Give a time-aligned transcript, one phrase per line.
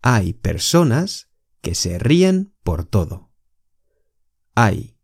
[0.00, 1.24] Hay personas
[1.60, 3.32] que se ríen por todo.
[4.54, 4.96] Hay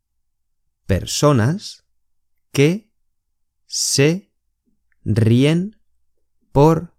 [0.87, 1.81] personas
[2.53, 2.91] que
[3.67, 4.31] se
[5.05, 5.81] ríen
[6.53, 6.94] por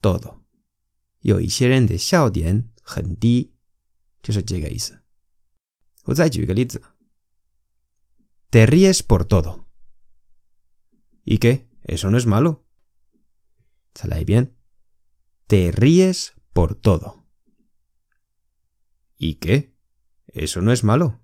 [0.00, 0.42] todo.
[1.20, 3.52] 有一些人的笑点很低，
[4.22, 5.02] 就是这个意思。
[6.04, 6.80] 我再举个例子：
[8.50, 9.66] Te ríes por todo.
[11.24, 11.66] ¿Y qué?
[11.82, 12.64] Eso no es malo.
[13.92, 14.54] 再来一遍：
[15.48, 17.24] Te ríes por todo.
[19.18, 19.74] ¿Y qué?
[20.26, 21.20] Eso no es malo.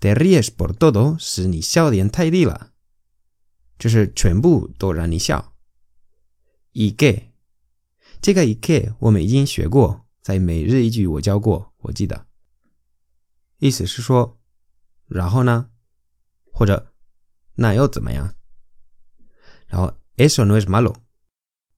[0.00, 2.72] Te ríes por todo 是你笑点太低了，
[3.78, 5.51] 就是全部都让你笑。
[6.73, 7.23] 一个
[8.21, 12.27] 这个一个我们已经学过，在每日一句我教过，我记得。
[13.59, 14.37] 意思是说，
[15.07, 15.69] 然后呢，
[16.51, 16.93] 或者
[17.55, 18.35] 那又怎么样？
[19.67, 20.95] 然后 “eso no es malo”，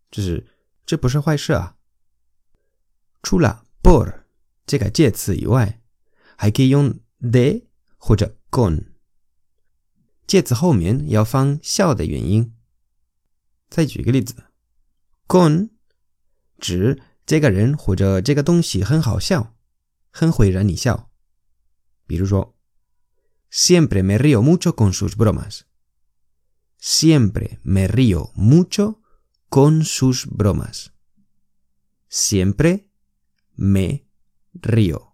[0.10, 0.48] 就是
[0.86, 1.78] 这不是坏事啊。
[3.22, 4.24] 除了 “por”
[4.66, 5.82] 这个介词以外，
[6.38, 7.66] 还可以用 “de”
[7.98, 8.94] 或者 “con”。
[10.26, 12.56] 介词后面要放笑的元音。
[13.70, 14.36] 再举个例子
[15.27, 15.71] ，“con”。
[16.59, 19.57] 指这个人或者这个东西很好笑，
[20.11, 21.11] 很会让你笑。
[22.07, 22.55] 比如说，
[23.51, 29.01] siempre me río mucho con sus bromas。siempre me río mucho
[29.49, 32.89] con sus bromas。siempre
[33.55, 34.07] me
[34.53, 35.13] río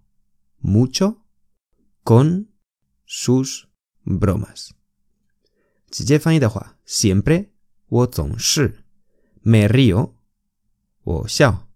[0.61, 1.27] mucho
[2.03, 2.49] con
[3.07, 3.67] sus
[4.05, 4.71] bromas。
[5.91, 7.51] 直接翻译的话，siempre
[7.87, 8.80] 我总是
[9.43, 10.15] ，me río。
[11.03, 11.69] 我笑，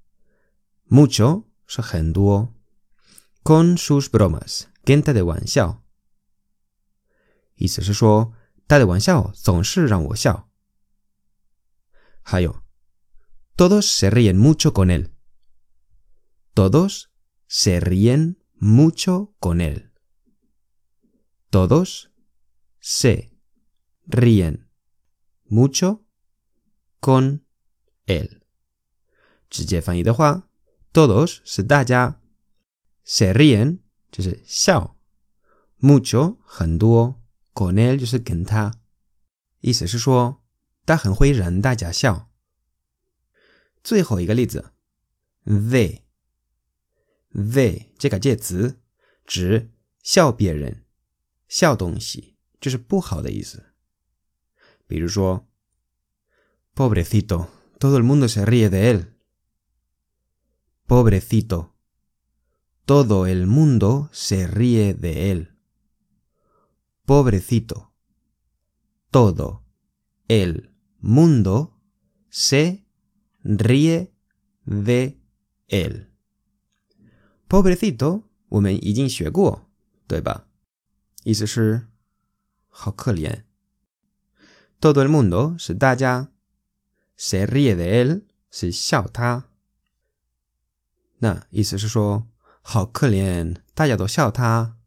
[0.89, 2.53] mucho 是很多，
[3.45, 5.85] con sus bromas 跟他的玩笑，
[7.55, 8.35] 意思是说
[8.67, 10.51] 他的玩笑总是让我笑。
[12.23, 12.65] 还有，
[13.57, 17.13] todos se ríen mucho con él，todos
[17.47, 22.11] se ríen mucho con él，todos
[22.81, 23.33] se
[24.07, 24.69] ríen
[25.45, 26.05] mucho
[27.01, 27.44] con
[28.08, 28.42] él。
[29.50, 30.50] 直接翻译的话
[30.92, 32.22] ，todos 是大家
[33.06, 33.80] ，se ríen
[34.12, 34.98] 就是笑
[35.80, 37.22] ，mucho 很多
[37.54, 38.80] ，con él 就是跟他，
[39.62, 40.44] 意思是说
[40.86, 42.30] 他很会让大家笑。
[43.84, 44.74] 最后一个例子
[45.46, 46.02] ，they
[47.32, 48.82] they 这个介词
[49.26, 49.72] 指
[50.02, 50.86] 笑别人、
[51.48, 53.74] 笑东西，就是不好的意思。
[54.88, 55.48] 比如说
[56.76, 57.48] ，pobrecito
[57.80, 61.76] ，pobrecito，todo el mundo se ríe de él。Pobrecito.
[62.86, 65.58] Todo el mundo se ríe de él.
[67.06, 67.94] Pobrecito.
[69.10, 69.64] Todo
[70.28, 71.80] el mundo
[72.30, 72.86] se
[73.44, 74.14] ríe
[74.66, 75.20] de
[75.68, 76.12] él.
[77.48, 78.30] Pobrecito,
[84.80, 85.56] Todo el mundo
[87.17, 89.49] se ríe de él 是笑他。
[91.19, 92.29] 那意思是说，
[92.63, 94.79] 好可怜，大家都笑他。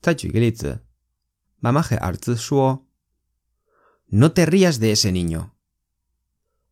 [0.00, 0.84] 再举个例子，
[1.58, 2.86] 妈妈和儿子说：“
[4.10, 5.50] No te rías de ese niño.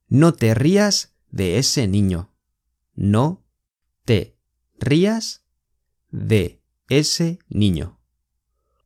[0.06, 2.28] No te rías de ese niño.
[2.94, 3.42] No
[4.04, 4.36] te
[4.78, 5.40] rías
[6.10, 7.96] de ese niño.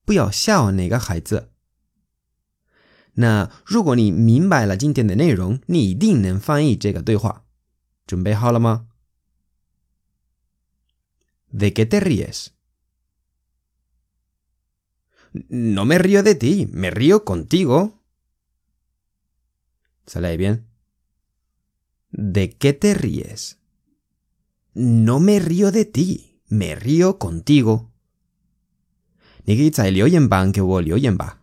[0.07, 1.53] 不要笑那个孩子。
[3.15, 7.45] 那如果你明白了今天的内容，你一定能翻译这个对话。
[8.07, 12.53] 准备好了吗？¿De qué te ríes?
[15.49, 18.01] No me río de ti, me río contigo.
[20.07, 20.67] ¿Sale ahí bien?
[22.11, 23.59] ¿De qué te ríes?
[24.73, 27.91] No me río de ti, me río contigo.
[29.45, 31.43] 你可以在留言板给我留言吧。